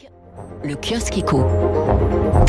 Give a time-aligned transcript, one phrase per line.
[0.00, 0.49] Kill.
[0.62, 1.46] Le kiosque éco.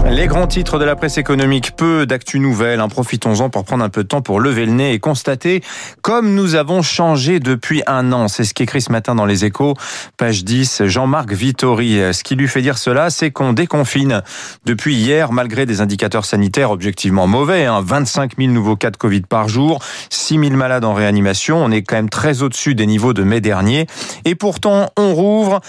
[0.09, 2.81] Les grands titres de la presse économique, peu d'actu nouvelles.
[2.81, 5.61] En profitons-en pour prendre un peu de temps pour lever le nez et constater
[6.01, 8.27] comme nous avons changé depuis un an.
[8.27, 9.75] C'est ce qu'écrit ce matin dans les échos.
[10.17, 11.99] Page 10, Jean-Marc Vittori.
[12.13, 14.21] Ce qui lui fait dire cela, c'est qu'on déconfine
[14.65, 17.65] depuis hier, malgré des indicateurs sanitaires objectivement mauvais.
[17.65, 21.63] Hein, 25 000 nouveaux cas de Covid par jour, 6 000 malades en réanimation.
[21.63, 23.87] On est quand même très au-dessus des niveaux de mai dernier.
[24.25, 25.61] Et pourtant, on rouvre.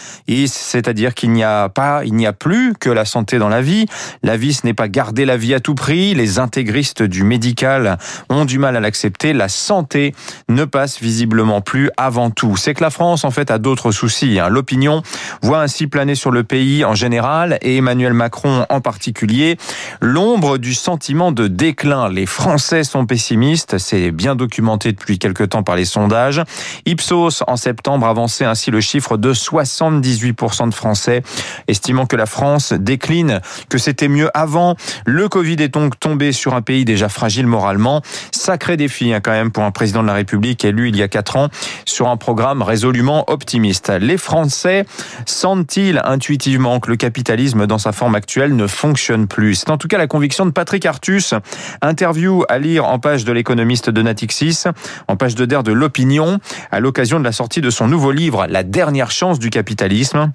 [0.46, 3.86] C'est-à-dire qu'il n'y a pas, il n'y a plus que la santé dans la vie.
[4.22, 6.14] La vie, ce n'est pas garder la vie à tout prix.
[6.14, 7.98] Les intégristes du médical
[8.28, 9.32] ont du mal à l'accepter.
[9.32, 10.14] La santé
[10.48, 12.56] ne passe visiblement plus avant tout.
[12.56, 14.38] C'est que la France, en fait, a d'autres soucis.
[14.38, 14.48] Hein.
[14.48, 15.02] L'opinion
[15.42, 19.56] voit ainsi planer sur le pays en général et Emmanuel Macron en particulier
[20.00, 22.08] l'ombre du sentiment de déclin.
[22.08, 23.78] Les Français sont pessimistes.
[23.78, 26.42] C'est bien documenté depuis quelque temps par les sondages.
[26.86, 31.22] Ipsos, en septembre, avançait ainsi le chiffre de 78% de Français
[31.68, 34.76] estimant que la France décline, que c'était mieux avant.
[35.04, 38.02] Le Covid est donc tombé sur un pays déjà fragile moralement.
[38.30, 41.08] Sacré défi hein, quand même pour un président de la République élu il y a
[41.08, 41.48] quatre ans
[41.84, 43.90] sur un programme résolument optimiste.
[44.00, 44.84] Les Français
[45.26, 49.56] sentent-ils intuitivement que le capitalisme dans sa forme actuelle ne fonctionne plus?
[49.56, 51.34] C'est en tout cas la conviction de Patrick Artus.
[51.82, 54.64] Interview à lire en page de l'économiste de Natixis,
[55.08, 56.38] en page de d'air de l'opinion,
[56.70, 60.30] à l'occasion de la sortie de son nouveau livre La dernière chance du capitalisme.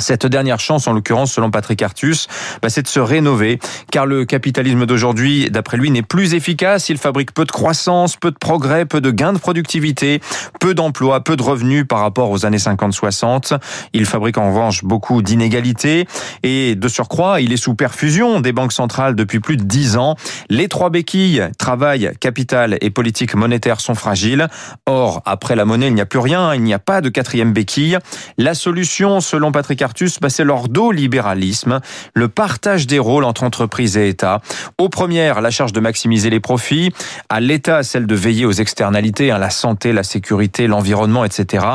[0.00, 2.26] Cette dernière chance, en l'occurrence, selon Patrick Artus,
[2.62, 3.58] bah, c'est de se rénover,
[3.92, 6.88] car le capitalisme d'aujourd'hui, d'après lui, n'est plus efficace.
[6.88, 10.20] Il fabrique peu de croissance, peu de progrès, peu de gains de productivité,
[10.58, 13.58] peu d'emplois, peu de revenus par rapport aux années 50-60.
[13.92, 16.06] Il fabrique en revanche beaucoup d'inégalités
[16.42, 20.16] et de surcroît, il est sous perfusion des banques centrales depuis plus de dix ans.
[20.48, 24.48] Les trois béquilles, travail, capital et politique monétaire sont fragiles.
[24.86, 27.52] Or, après la monnaie, il n'y a plus rien, il n'y a pas de quatrième
[27.52, 27.98] béquille.
[28.38, 29.89] La solution, selon Patrick Artus,
[30.20, 31.80] bah, c'est l'ordo-libéralisme,
[32.14, 34.40] le partage des rôles entre entreprises et État.
[34.78, 36.92] Aux premières, la charge de maximiser les profits,
[37.28, 41.66] à l'État, celle de veiller aux externalités, hein, la santé, la sécurité, l'environnement, etc.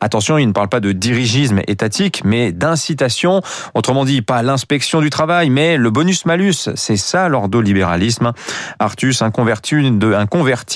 [0.00, 3.40] Attention, il ne parle pas de dirigisme étatique, mais d'incitation.
[3.74, 6.70] Autrement dit, pas l'inspection du travail, mais le bonus-malus.
[6.74, 8.32] C'est ça l'ordo-libéralisme.
[8.78, 9.74] Artus, un converti,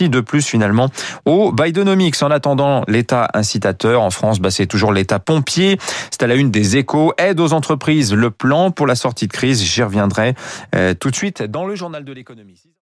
[0.08, 0.88] de, plus finalement
[1.24, 2.22] au Bidenomics.
[2.22, 5.78] En attendant, l'État incitateur en France, bah, c'est toujours l'État pompier.
[6.10, 6.76] C'est à la une des
[7.18, 9.62] aide aux entreprises, le plan pour la sortie de crise.
[9.62, 10.34] J'y reviendrai
[10.74, 12.66] euh, tout de suite dans le journal de l'économie.